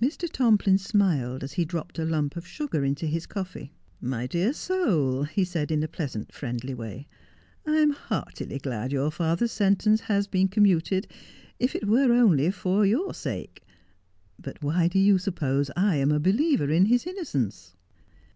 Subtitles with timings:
[0.00, 0.30] Mr.
[0.30, 3.72] Tomplin smiled as he dropped a lump of sugar into his coffee.
[4.00, 7.08] 'My dear soul,' he said, in a pleasant, friendly way,'
[7.66, 11.08] I am heartily glad your father's sentence has been commuted,
[11.58, 13.64] if it were only for your sake.
[14.38, 17.74] But why do you suppose 1 am a believer in his innocence